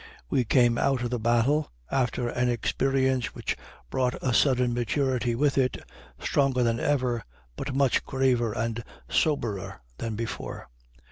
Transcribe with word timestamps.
We 0.31 0.45
came 0.45 0.79
out 0.79 1.03
of 1.03 1.11
the 1.11 1.19
battle, 1.19 1.71
after 1.91 2.27
an 2.27 2.49
experience 2.49 3.35
which 3.35 3.55
brought 3.91 4.15
a 4.23 4.33
sudden 4.33 4.73
maturity 4.73 5.35
with 5.35 5.59
it, 5.59 5.77
stronger 6.19 6.63
than 6.63 6.79
ever, 6.79 7.23
but 7.55 7.75
much 7.75 8.03
graver 8.03 8.51
and 8.51 8.83
soberer 9.07 9.79
than 9.99 10.15
before. 10.15 10.69